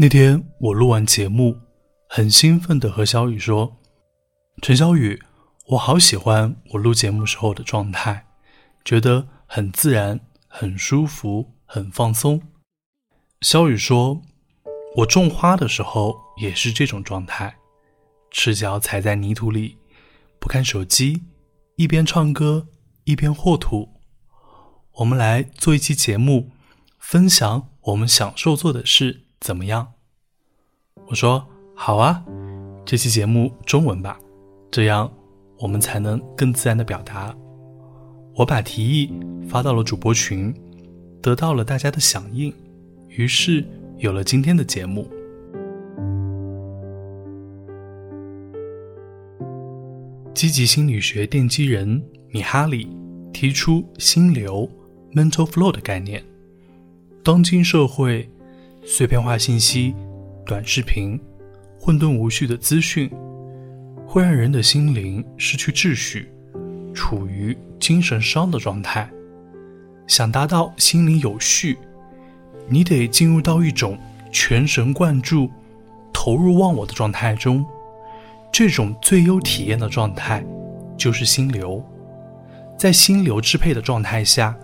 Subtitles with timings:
[0.00, 1.58] 那天我录完节目，
[2.08, 3.78] 很兴奋的和小雨说
[4.62, 5.20] ：“陈小雨，
[5.70, 8.24] 我好喜欢我录节目时候的状态，
[8.84, 12.40] 觉得很自然、很舒服、很放松。”
[13.42, 14.22] 小雨说
[14.98, 17.56] ：“我种花的时候也是这种状态，
[18.30, 19.78] 赤脚踩在泥土里，
[20.38, 21.24] 不看手机，
[21.74, 22.68] 一边唱歌
[23.02, 23.88] 一边和土。
[24.98, 26.52] 我们来做一期节目，
[27.00, 29.94] 分享我们享受做的事，怎么样？”
[31.08, 32.24] 我说：“好啊，
[32.84, 34.18] 这期节目中文吧，
[34.70, 35.10] 这样
[35.58, 37.34] 我们才能更自然的表达。”
[38.34, 39.12] 我把提议
[39.48, 40.54] 发到了主播群，
[41.20, 42.54] 得到了大家的响应。
[43.08, 43.64] 于是
[43.96, 45.08] 有了今天的节目。
[50.34, 52.96] 积极心理学奠基人米哈里
[53.32, 54.70] 提出“心流
[55.12, 56.22] ”（mental flow） 的概念。
[57.24, 58.30] 当今社会，
[58.84, 59.94] 碎片化信息、
[60.46, 61.20] 短视频、
[61.78, 63.10] 混沌无序的资讯，
[64.06, 66.32] 会让人的心灵失去秩序，
[66.94, 69.08] 处于精神伤的状态。
[70.06, 71.78] 想达到心灵有序。
[72.70, 73.98] 你得进入到一种
[74.30, 75.50] 全神贯注、
[76.12, 77.64] 投入忘我的状态中，
[78.52, 80.44] 这种最优体验的状态
[80.98, 81.82] 就是心流。
[82.76, 84.54] 在心流支配的状态下，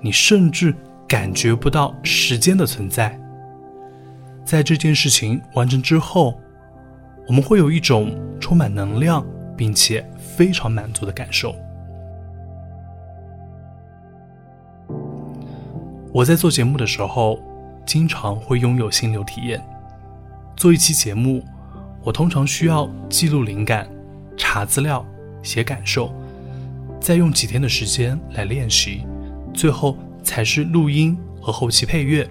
[0.00, 0.74] 你甚至
[1.06, 3.19] 感觉不到时间的存在。
[4.50, 6.36] 在这件事情完成之后，
[7.28, 9.24] 我们会有一种充满能量
[9.56, 11.54] 并且非常满足的感受。
[16.12, 17.40] 我在做节目的时候。
[17.86, 19.60] 经常会拥有心流体验。
[20.56, 21.42] 做一期节目，
[22.04, 23.88] 我通常需要记录灵感、
[24.36, 25.04] 查资料、
[25.42, 26.14] 写感受，
[27.00, 29.04] 再用几天的时间来练习，
[29.52, 32.28] 最后才是录音和后期配乐。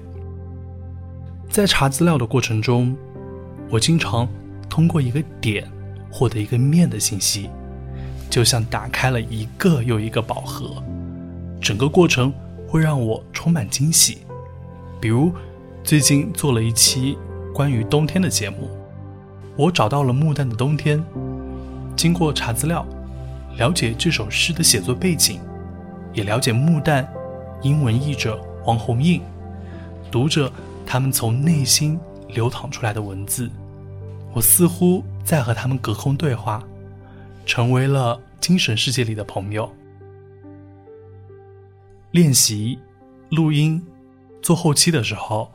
[1.50, 2.96] 在查资料的过程中，
[3.70, 4.28] 我经常
[4.70, 5.68] 通过一个点
[6.12, 7.50] 获得一个面的信息，
[8.30, 10.82] 就像打开了一个又一个宝盒，
[11.60, 12.32] 整个过程
[12.68, 14.20] 会让我充满惊喜，
[15.02, 15.32] 比如。
[15.82, 17.18] 最近做了一期
[17.54, 18.70] 关于冬天的节目，
[19.56, 21.04] 我找到了木旦的冬天。
[21.96, 22.86] 经过查资料，
[23.58, 25.40] 了解这首诗的写作背景，
[26.14, 27.08] 也了解木旦
[27.64, 29.22] 英文译者王红印，
[30.12, 30.52] 读者
[30.92, 33.48] 他们从内心流淌出来的文字，
[34.34, 36.68] 我似乎在和他们隔空对话，
[37.46, 39.72] 成为了精神世界里的朋友。
[42.10, 42.80] 练习
[43.30, 43.86] 录音、
[44.42, 45.52] 做后期的时候。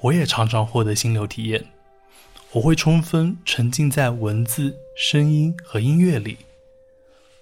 [0.00, 1.64] 我也常常获得心流体验，
[2.50, 6.38] 我会充分沉浸在文字、声音和音乐里，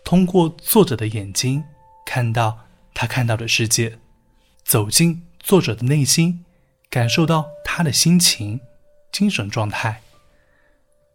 [0.04, 1.64] 通过作者的眼睛
[2.04, 2.58] 看到
[2.92, 3.98] 他看到的世界，
[4.62, 6.44] 走进作者的内心，
[6.90, 8.60] 感受到他的心情、
[9.12, 10.02] 精神状态。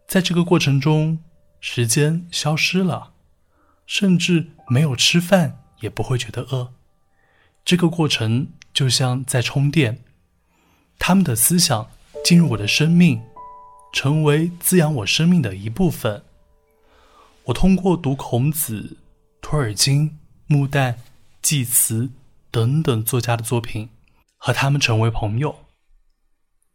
[0.07, 1.19] 在这个过程中，
[1.59, 3.11] 时间消失了，
[3.85, 6.71] 甚至没有吃饭也不会觉得饿。
[7.65, 10.01] 这个过程就像在充电。
[10.97, 11.89] 他们的思想
[12.23, 13.21] 进入我的生命，
[13.91, 16.23] 成为滋养我生命的一部分。
[17.43, 18.95] 我通过读孔子、
[19.41, 20.95] 托尔金、穆旦、
[21.41, 22.09] 济慈
[22.49, 23.89] 等等作家的作品，
[24.37, 25.64] 和他们成为朋友。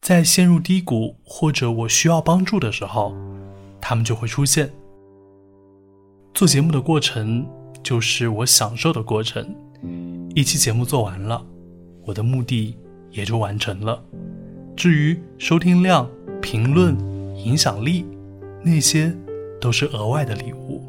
[0.00, 3.14] 在陷入低谷或者我需要帮助的时候，
[3.80, 4.70] 他们就会出现。
[6.34, 7.46] 做节目的过程
[7.82, 9.54] 就是我享受的过程。
[10.34, 11.44] 一期节目做完了，
[12.04, 12.76] 我的目的。
[13.12, 14.00] 也就完成了。
[14.76, 16.08] 至于收听量、
[16.40, 16.96] 评论、
[17.36, 18.06] 影响力，
[18.62, 19.12] 那些
[19.60, 20.79] 都是额外的礼物。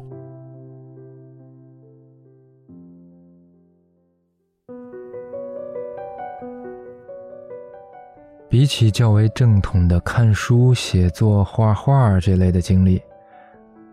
[8.52, 13.00] 比起较为正统的看书、写作、画画这类的经历，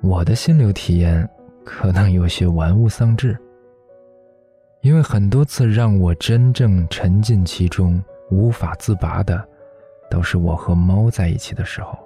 [0.01, 1.25] 我的心流体验
[1.63, 3.39] 可能有些玩物丧志，
[4.81, 8.03] 因为很多次让我真正沉浸其中。
[8.31, 9.43] 无法自拔的，
[10.11, 11.97] 都是我和猫在一起的时候。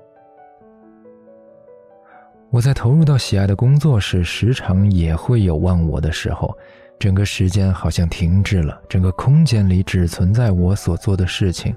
[2.51, 6.55] 我在投入到喜爱的工作时，时常也会有忘我的时候，
[6.99, 11.75] 整个时间好像停滞了，整个空间里只存在我所做的事情。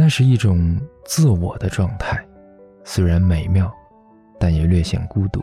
[0.00, 2.24] 那是一种自我的状态，
[2.84, 3.68] 虽然美妙，
[4.38, 5.42] 但也略显孤独。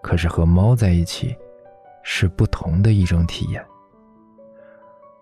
[0.00, 1.34] 可是和猫在一起，
[2.04, 3.60] 是不同的一种体验。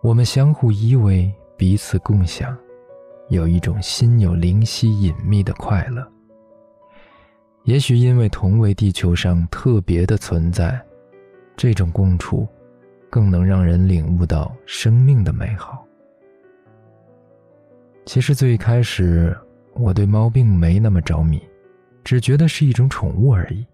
[0.02, 2.54] 我们相互依偎，彼此共享，
[3.30, 6.06] 有一种心有灵犀、隐秘的快乐。
[7.62, 10.78] 也许因为同为地球上特别的存在，
[11.56, 12.46] 这种共处，
[13.08, 15.86] 更能让人领悟到生命的美好。
[18.04, 19.36] 其实最开始
[19.74, 21.40] 我对猫并没那么着迷，
[22.04, 23.64] 只觉得是一种宠物而已。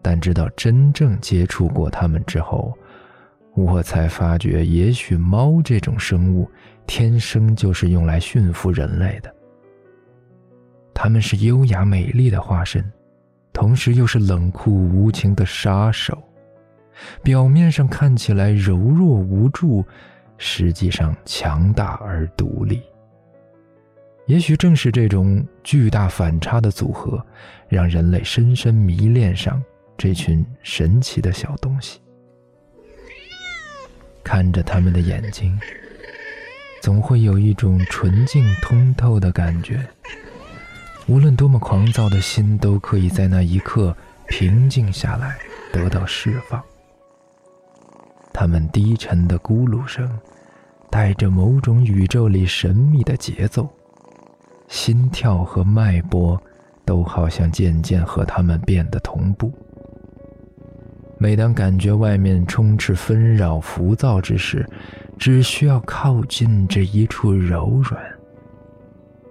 [0.00, 2.76] 但直到真正接触过它们之后，
[3.54, 6.50] 我才发觉，也许猫这种生物
[6.86, 9.34] 天生就是用来驯服人类的。
[10.94, 12.84] 它们是优雅美丽的化身，
[13.52, 16.16] 同时又是冷酷无情的杀手。
[17.22, 19.84] 表面上看起来柔弱无助，
[20.38, 22.82] 实际上强大而独立。
[24.28, 27.24] 也许正是这种巨大反差的组合，
[27.66, 29.62] 让人类深深迷恋上
[29.96, 31.98] 这群神奇的小东西。
[34.22, 35.58] 看着他们的眼睛，
[36.82, 39.82] 总会有一种纯净通透的感觉。
[41.06, 43.96] 无论多么狂躁的心，都可以在那一刻
[44.26, 45.38] 平静下来，
[45.72, 46.62] 得到释放。
[48.30, 50.20] 他们低沉的咕噜声，
[50.90, 53.66] 带着某种宇宙里神秘的节奏。
[54.68, 56.40] 心跳和脉搏
[56.84, 59.50] 都好像渐渐和他们变得同步。
[61.18, 64.64] 每当感觉外面充斥纷扰、浮躁之时，
[65.18, 68.00] 只需要靠近这一处柔软，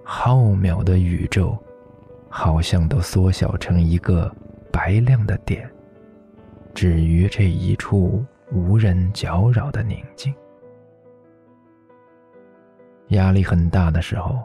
[0.04, 1.56] 浩渺的宇宙
[2.28, 4.30] 好像都缩小成一个
[4.70, 5.66] 白亮的点，
[6.74, 10.34] 止于这一处无人搅扰的宁静。
[13.08, 14.38] 压力很大的时候。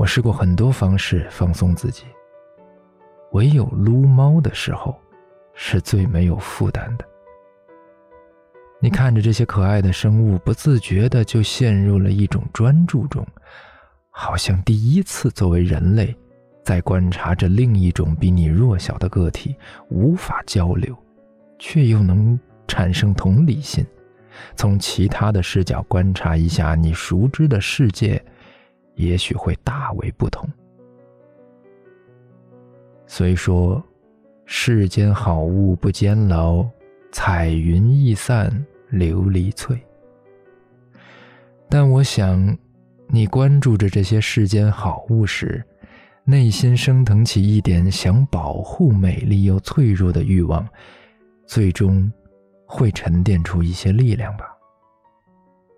[0.00, 2.04] 我试过很多方式放松自己，
[3.32, 4.98] 唯有撸猫的时候，
[5.52, 7.04] 是最没有负担的。
[8.80, 13.26] 你看着这些可爱的生物，不自觉的就陷入了一种专注中，
[14.08, 16.16] 好像第一次作为人类，
[16.64, 19.54] 在观察着另一种比你弱小的个体，
[19.90, 20.96] 无法交流，
[21.58, 23.86] 却又能产生同理心，
[24.56, 28.24] 从其他的视角观察一下你熟知的世界。
[28.94, 30.48] 也许会大为不同。
[33.06, 33.82] 虽说
[34.44, 36.64] 世间好物不坚牢，
[37.10, 38.50] 彩云易散
[38.92, 39.80] 琉璃脆。
[41.68, 42.56] 但我想，
[43.08, 45.64] 你关注着这些世间好物时，
[46.24, 50.68] 内心升腾起一点想保护美丽又脆弱的欲望，
[51.46, 52.12] 最终
[52.66, 54.46] 会沉淀出一些力量吧。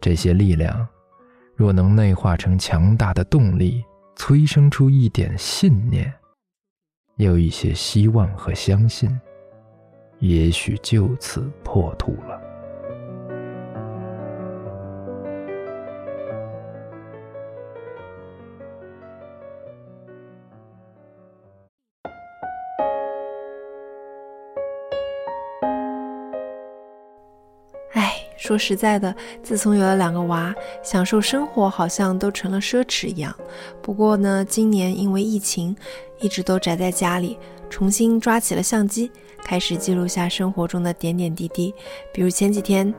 [0.00, 0.86] 这些力量。
[1.62, 3.84] 若能内化成强大的动力，
[4.16, 6.12] 催生出一点信念，
[7.18, 9.08] 有一些希望和相信，
[10.18, 12.31] 也许就此破土了。
[28.42, 30.52] 说实在的，自从有了两个娃，
[30.82, 33.32] 享受生活好像都成了奢侈一样。
[33.80, 35.76] 不过呢，今年因为疫情，
[36.20, 37.38] 一直都宅在家里，
[37.70, 39.08] 重新抓起了相机，
[39.44, 41.72] 开始记录下生活中的点点滴滴。
[42.12, 42.92] 比如前几天，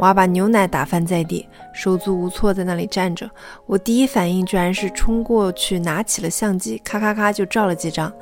[0.00, 3.30] 娃把牛奶打翻在地，手足无措在那里站着，
[3.66, 8.12] 我第一反应居然是冲过去拿起了相机，咔咔咔就照了几张，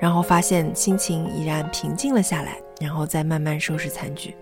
[0.00, 4.34] 然后发现心情已然平静了下来，然后再慢慢收拾残局。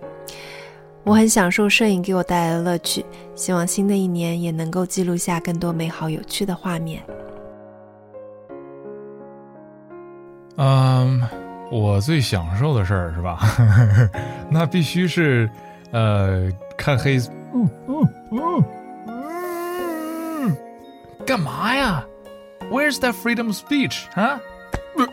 [1.06, 3.04] 我很享受摄影给我带来的乐趣，
[3.36, 7.00] 希望新的一年也能够记录下更多美好有趣的画面。
[10.56, 11.22] 嗯，
[11.70, 13.38] 我最享受的事儿是吧？
[14.50, 15.48] 那必须是，
[15.92, 17.18] 呃，看黑。
[17.54, 18.64] 嗯嗯嗯
[19.06, 20.56] 嗯，
[21.24, 22.04] 干嘛呀
[22.68, 24.06] ？Where's that freedom speech？
[24.20, 24.40] 啊？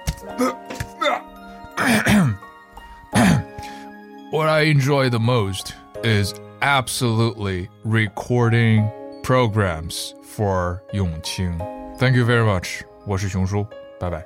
[4.32, 5.74] What I enjoy the most.
[6.04, 8.90] Is absolutely recording
[9.24, 11.58] programs for Yongqing.
[11.98, 12.82] Thank you very much.
[13.08, 13.66] 我是熊叔，
[14.00, 14.22] 拜拜。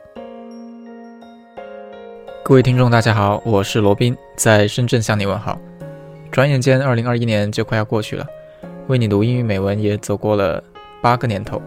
[2.44, 5.60] 各位听众，大家好，我是罗宾，在深圳向你问好。
[6.32, 8.26] 转眼间，二零二一年就快要过去了，
[8.88, 10.64] 为你读英语美文也走过了
[11.02, 11.62] 八个年头。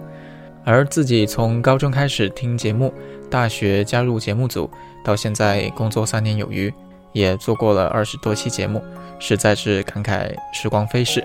[0.65, 2.93] 而自己从高中开始听节目，
[3.31, 4.69] 大学加入节目组，
[5.05, 6.73] 到现在工作三年有余，
[7.13, 8.83] 也做过了二十多期节目。
[9.21, 11.25] 实在是感慨时光飞逝。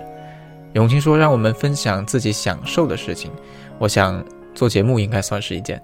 [0.74, 3.32] 永清说：“让我们分享自己享受的事情。”
[3.80, 4.24] 我想
[4.54, 5.82] 做节目应该算是一件。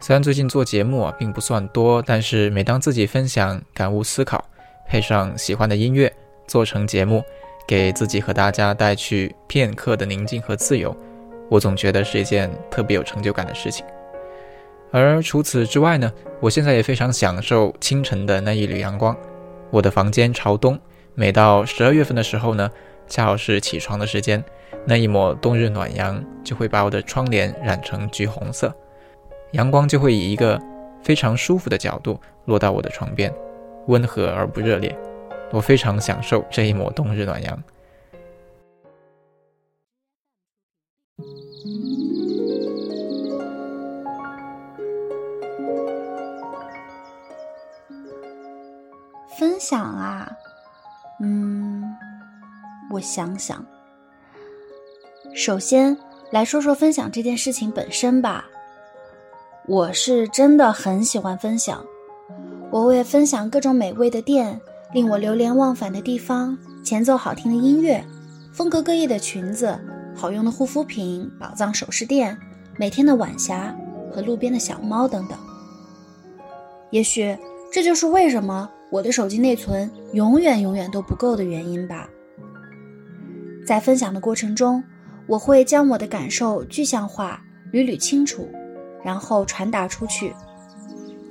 [0.00, 4.44] 虽然最近做节目啊并不算多，但是每当自己分享感悟、思考，
[4.86, 6.12] 配上喜欢的音乐，
[6.46, 7.20] 做成节目，
[7.66, 10.96] 给自己和大家带去片刻的宁静和自由，
[11.48, 13.84] 我总觉得是一件特别有成就感的事情。
[14.92, 19.16] 而除此之外呢，我现在也非常享受清晨的那一缕阳光。
[19.70, 20.78] 我的房间朝东。
[21.18, 22.70] 每到十二月份的时候呢，
[23.08, 24.42] 恰好是起床的时间，
[24.86, 28.72] 那一抹冬日暖阳就会把我的窗帘染成橘红色，
[29.50, 30.56] 阳光就会以一个
[31.02, 33.34] 非常舒服的角度落到我的床边，
[33.88, 34.96] 温和而不热烈。
[35.50, 37.64] 我非常享受这一抹冬日暖阳。
[49.36, 50.30] 分享啊，
[51.20, 51.82] 嗯，
[52.90, 53.64] 我想想。
[55.34, 55.96] 首先
[56.30, 58.46] 来说说分享这件事情本身吧。
[59.66, 61.84] 我是真的很喜欢分享，
[62.70, 64.58] 我会分享各种美味的店、
[64.94, 68.02] 令我流连忘返的地方、前奏好听的音乐、
[68.50, 69.78] 风格各异的裙子、
[70.14, 72.38] 好用的护肤品、宝藏首饰店、
[72.78, 73.76] 每天的晚霞
[74.10, 75.38] 和路边的小猫等等。
[76.90, 77.36] 也许
[77.70, 82.08] 这就是为什么我的手机内存永远永远都不够的原因吧。
[83.66, 84.82] 在分享的过程中。
[85.28, 88.48] 我会将我的感受具象化、捋捋清楚，
[89.04, 90.32] 然后传达出去。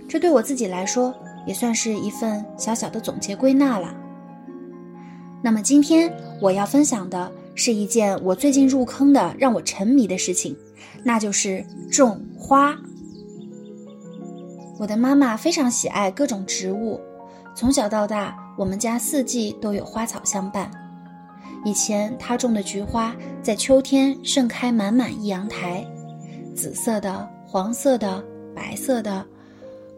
[0.08, 1.12] 这对我自己来说
[1.48, 3.92] 也算是一份小小的总结归纳了。
[5.44, 10.56] 那么今天我要分享的是一件我最近入坑的让我沉迷的事情，
[11.04, 12.78] 那就是种花。
[14.78, 17.02] 我的妈妈非常喜爱各种植物，
[17.58, 20.70] 从小到大，我们家四季都有花草相伴。
[21.66, 25.84] 以前他种的菊花在秋天盛开满满一阳台，
[26.56, 28.24] 紫色的、黄色的、
[28.56, 29.26] 白色的，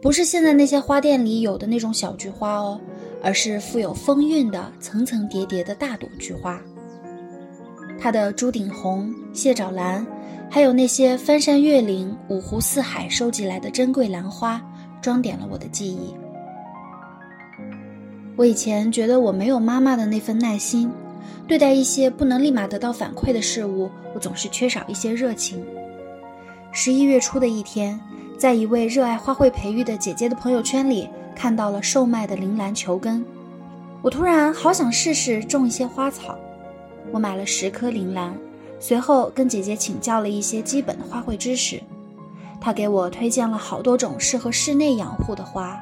[0.01, 2.79] 不是现在那些花店里有的那种小菊花哦，
[3.21, 6.57] 而是富有风韵的层层叠叠的大朵菊花。
[7.99, 10.07] 它的朱顶红、蟹爪兰，
[10.49, 14.61] 还有那些翻山越岭、五湖四海收集来的珍贵兰花，
[15.01, 16.15] 装点了我的记忆。
[18.39, 20.89] 我以前觉得我没有妈妈的那份耐心。
[21.45, 25.61] 对待一些不能立马得到反馈的事物，我总是缺少一些热情。
[26.71, 27.99] 十一月初的一天，
[28.37, 33.25] 在一位热爱花卉培育的姐姐的朋友圈里，看到了售卖的铃兰球根，
[34.01, 36.39] 我突然好想试试种一些花草。
[37.11, 38.33] 我买了十颗铃兰，
[38.79, 41.77] 随后跟姐姐请教了一些基本的花卉知识。
[42.61, 45.77] 她给我推荐了好多种适合室内养护的花，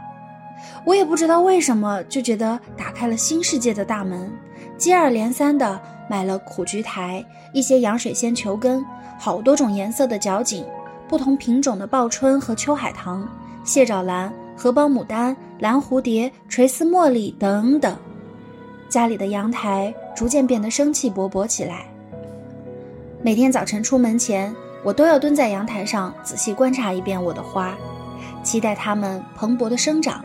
[0.85, 4.31] 我也不知道为什么，就觉得打开了新世界的大门。
[4.77, 8.85] 接二连三的买了苦菊苔、一些洋水仙球根、
[9.19, 10.63] 好多种颜色的角堇、
[11.07, 13.27] 不同品种的报春和秋海棠、
[13.63, 17.97] 蟹爪兰、荷包牡丹、蓝蝴蝶、垂丝茉莉等等。
[18.87, 21.87] 家里的阳台逐渐变得生气勃勃起来。
[23.21, 27.75] 每天早晨出门前，我都要蹲在阳台上仔细观察一遍我的花，
[28.43, 30.23] 期待它们蓬勃的生长。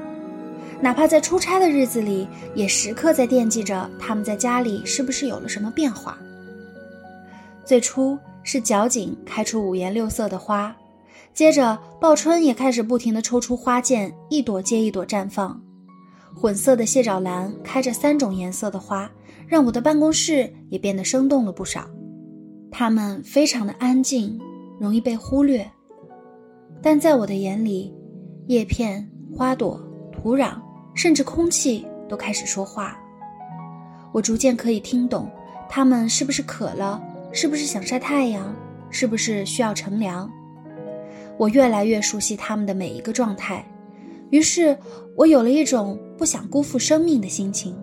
[0.82, 6.18] 哪怕在出差的日子里，也时刻在惦记着他们在家里是不是有了什么变化。
[7.64, 10.74] 最初是角堇开出五颜六色的花，
[11.32, 15.62] 接着报春也开始不停地抽出花剑，一朵接一朵绽放。
[16.34, 19.08] 混色的蟹爪兰开着三种颜色的花，
[19.46, 21.88] 让我的办公室也变得生动了不少。
[22.72, 24.36] 它们非常的安静，
[24.80, 25.64] 容易被忽略，
[26.82, 27.94] 但在我的眼里，
[28.48, 30.54] 叶片、花朵、土壤。
[30.94, 32.96] 甚至空气都开始说话，
[34.12, 35.30] 我逐渐可以听懂，
[35.68, 38.54] 它们是不是渴了，是不是想晒太阳，
[38.90, 40.30] 是不是需要乘凉。
[41.38, 43.64] 我越来越熟悉它们的每一个状态，
[44.30, 44.76] 于是
[45.16, 47.74] 我有了一种不想辜负生命的心情。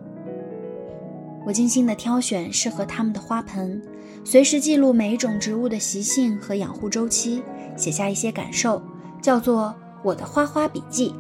[1.46, 3.82] 我精心地挑选适合它们的花盆，
[4.24, 7.42] 随时记录每一种植物的习性和养护周期，
[7.76, 8.80] 写下一些感受，
[9.20, 9.74] 叫做
[10.04, 11.14] 我的花花笔记。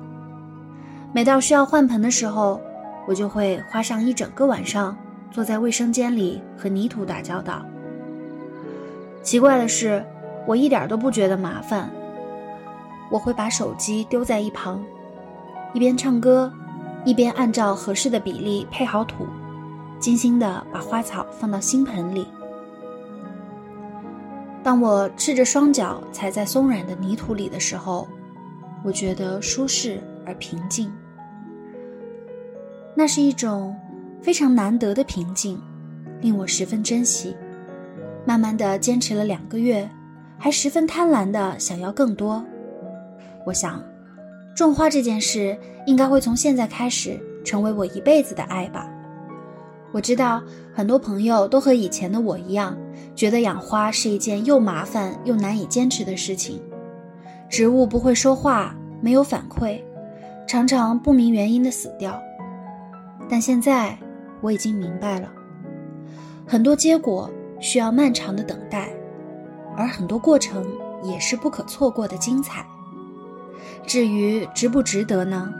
[1.11, 2.61] 每到需要换盆的时候，
[3.07, 4.95] 我就会花上一整个晚上
[5.31, 7.65] 坐在卫生间里和泥土打交道。
[9.23, 10.05] 奇怪的是，
[10.45, 11.89] 我一点都不觉得麻烦。
[13.11, 14.83] 我会把手机丢在一旁，
[15.73, 16.51] 一边唱歌，
[17.03, 19.25] 一边按照合适的比例配好土，
[19.99, 22.27] 精心地把花草放到新盆里。
[24.61, 28.07] 当我赤着双脚踩在松软的泥土里的时候，
[28.83, 29.99] 我觉得舒适。
[30.29, 30.91] 而平静，
[32.93, 33.75] 那是一种
[34.21, 35.59] 非常难得的平静，
[36.21, 37.35] 令我十分珍惜。
[38.27, 39.89] 慢慢的坚持了两个月，
[40.37, 42.45] 还十分贪婪的想要更多。
[43.43, 43.83] 我想，
[44.55, 45.57] 种花这件事
[45.87, 48.87] 应该会从现在开始成为我一辈子的爱吧。
[49.91, 50.43] 我知道
[50.75, 52.77] 很多朋友都和以前的我一样，
[53.15, 56.61] 觉得养花是一件又麻烦又难以坚持的事情。
[57.49, 59.81] 植物不会说话，没有反馈。
[60.49, 62.19] 常常不明原因的死掉，
[63.29, 63.95] 但现在
[64.41, 65.31] 我已经明白了，
[66.47, 67.29] 很多结果
[67.59, 68.89] 需要漫长的等待，
[69.77, 70.65] 而很多过程
[71.03, 72.65] 也是不可错过的精彩。
[73.85, 75.53] 至于值不值得呢？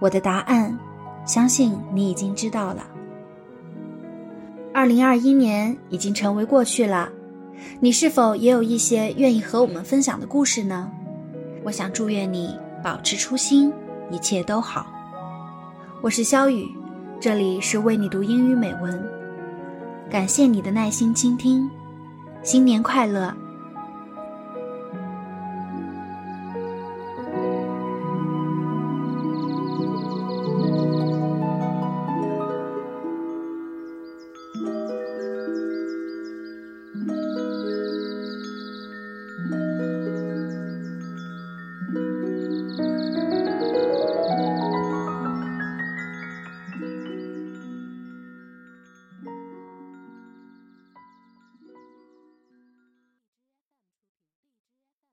[0.00, 0.76] 我的答案，
[1.24, 2.84] 相信你已经知道了。
[4.74, 7.08] 二零二一年已经成为过去了，
[7.78, 10.90] 你是否也有一些愿意和我们分享的故事呢？
[11.62, 13.72] 我想祝愿你保持初心，
[14.12, 14.86] 一切都好。
[16.02, 16.70] 我是肖雨，
[17.18, 19.02] 这里是为你读英语美文。
[20.10, 21.68] 感谢你的耐心倾听，
[22.42, 23.34] 新年快乐！